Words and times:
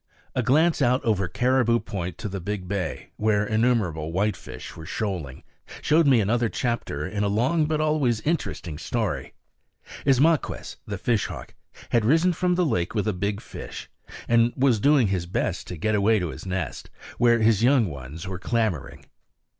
A 0.33 0.41
glance 0.41 0.81
out 0.81 1.05
over 1.05 1.27
Caribou 1.27 1.79
Point 1.79 2.17
to 2.17 2.27
the 2.27 2.39
big 2.41 2.67
bay, 2.67 3.11
where 3.17 3.45
innumerable 3.45 4.11
whitefish 4.11 4.75
were 4.75 4.87
shoaling, 4.87 5.43
showed 5.79 6.07
me 6.07 6.19
another 6.19 6.49
chapter 6.49 7.05
in 7.07 7.23
a 7.23 7.27
long 7.27 7.67
but 7.67 7.79
always 7.79 8.19
interesting 8.21 8.79
story. 8.79 9.35
Ismaquehs, 10.03 10.77
the 10.87 10.97
fish 10.97 11.27
hawk, 11.27 11.53
had 11.91 12.03
risen 12.03 12.33
from 12.33 12.55
the 12.55 12.65
lake 12.65 12.95
with 12.95 13.07
a 13.07 13.13
big 13.13 13.41
fish, 13.41 13.91
and 14.27 14.51
was 14.57 14.79
doing 14.79 15.09
his 15.09 15.27
best 15.27 15.67
to 15.67 15.77
get 15.77 15.93
away 15.93 16.17
to 16.17 16.29
his 16.29 16.47
nest, 16.47 16.89
where 17.19 17.37
his 17.37 17.61
young 17.61 17.85
ones 17.85 18.27
were 18.27 18.39
clamoring. 18.39 19.05